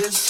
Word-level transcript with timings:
this 0.00 0.29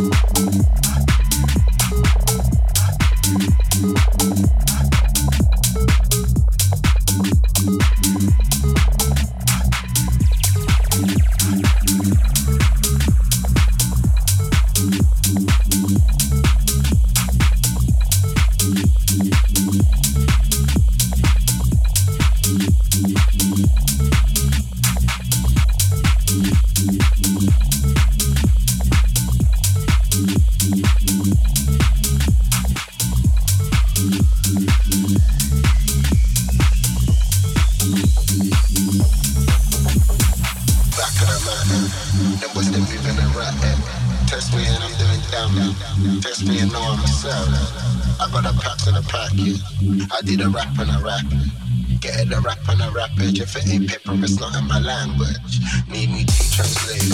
Act. 0.00 1.31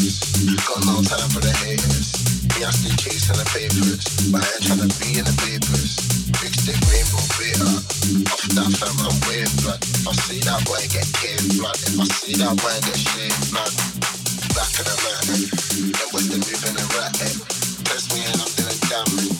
Got 0.09 0.89
no 0.89 1.05
time 1.05 1.29
for 1.29 1.45
the 1.45 1.53
haters. 1.61 2.17
Me 2.57 2.65
still 2.73 2.97
chasing 2.97 3.37
the 3.37 3.45
papers, 3.53 4.33
My 4.33 4.41
I 4.41 4.49
ain't 4.57 4.65
trying 4.65 4.81
to 4.81 4.89
be 4.97 5.21
in 5.21 5.25
the 5.29 5.37
papers. 5.45 6.01
Big 6.41 6.55
stick 6.57 6.81
rainbow 6.89 7.21
beta. 7.37 7.69
Off 8.33 8.43
that 8.57 8.73
fam, 8.81 8.97
I'm 9.05 9.13
waiting 9.29 9.53
blood. 9.61 9.77
I 10.09 10.13
see 10.25 10.41
that 10.49 10.65
boy, 10.65 10.81
I 10.81 10.89
get 10.89 11.05
caved 11.13 11.61
blood. 11.61 11.77
If 11.77 12.01
I 12.01 12.05
see 12.09 12.41
that 12.41 12.57
boy, 12.57 12.73
I 12.73 12.81
get 12.89 12.97
shaved 12.97 13.53
blood. 13.53 13.75
Back 14.57 14.73
of 14.81 14.85
the 14.89 14.97
man, 14.97 15.25
eh? 15.29 15.45
Then 15.93 16.09
with 16.17 16.27
the 16.33 16.39
moving 16.41 16.77
and 16.81 16.91
ratting. 16.97 17.37
Press 17.85 18.09
me 18.09 18.25
and 18.25 18.41
I'm 18.41 18.49
doing 18.57 18.81
damage. 18.89 19.38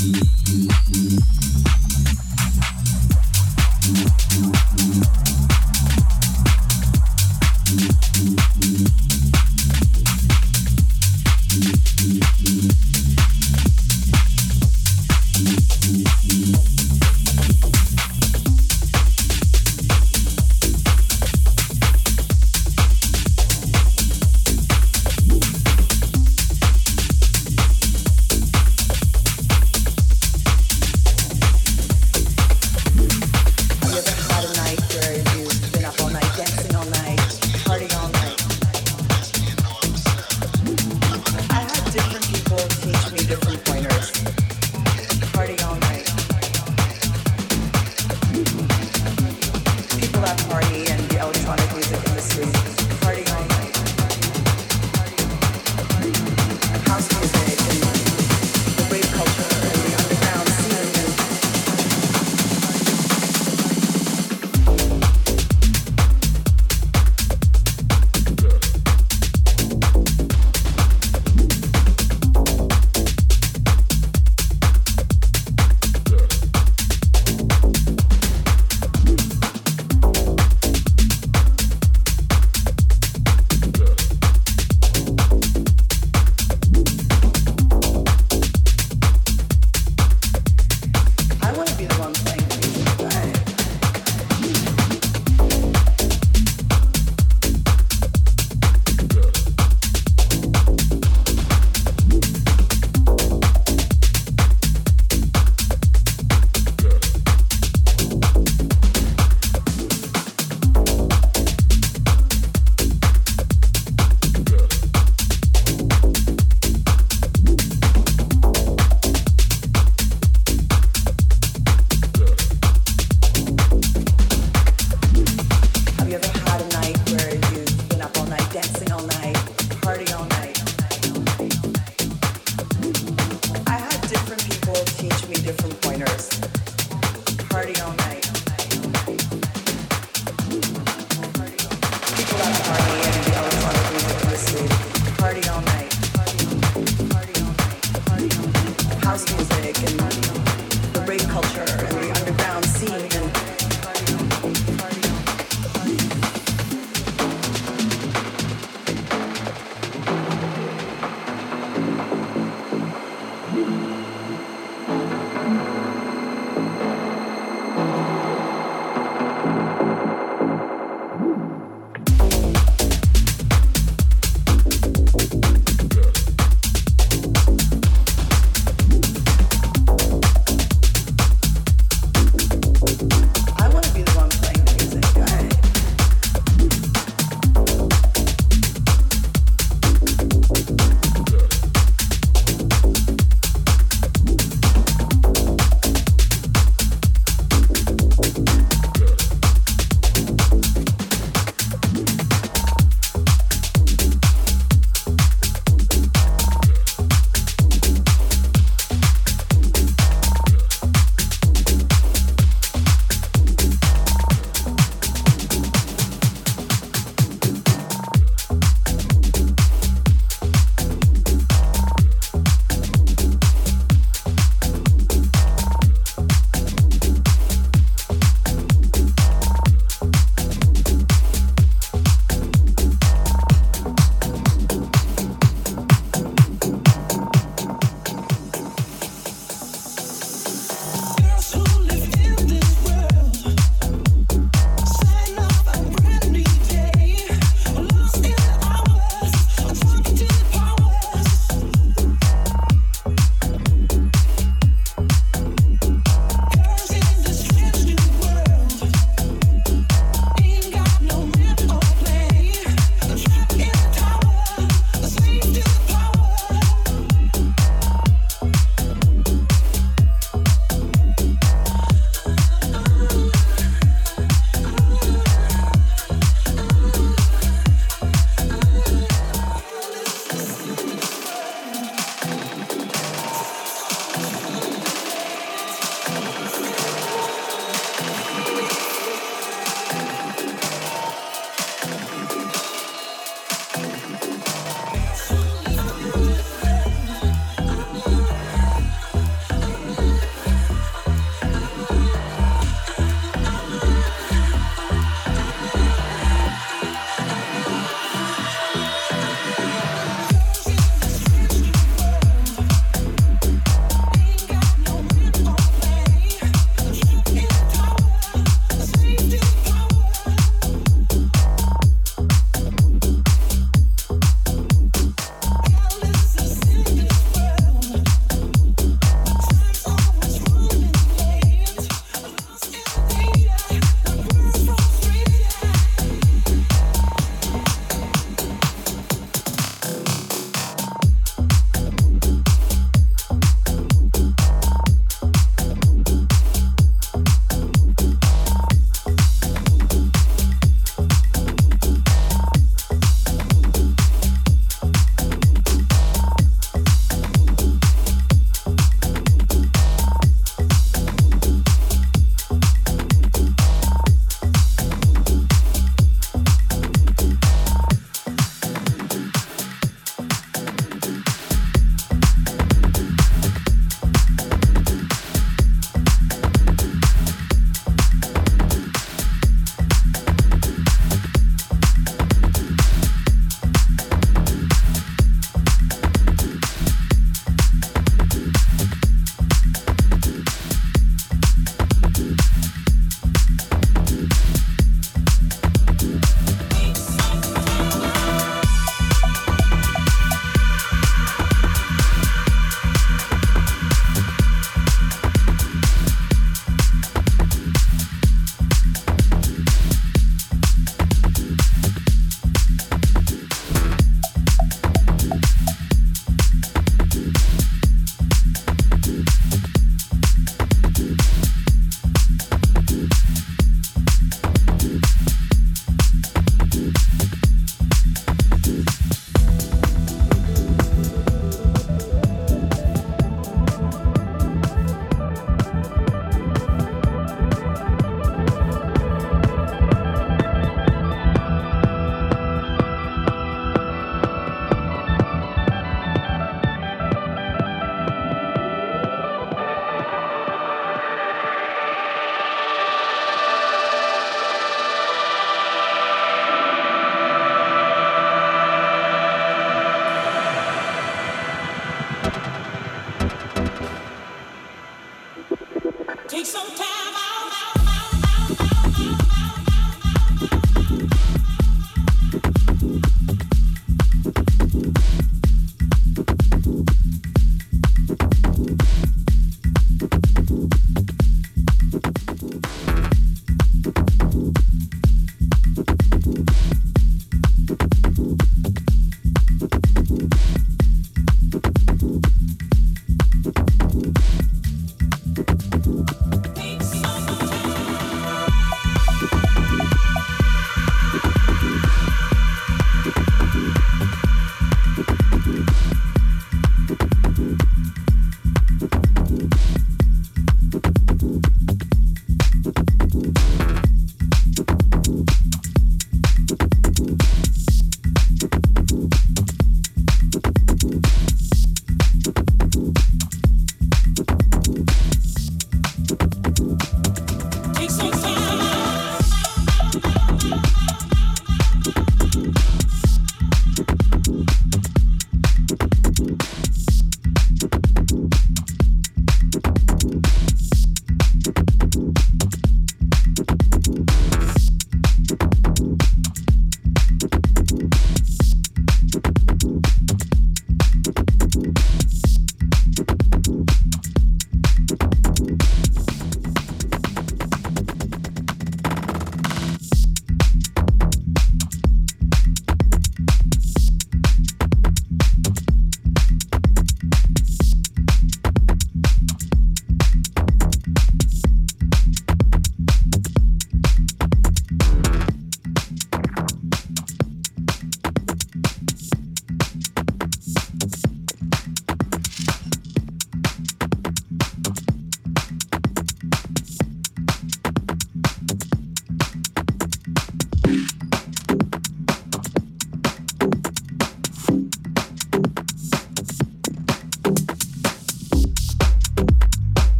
Mm-hmm. 0.00 0.39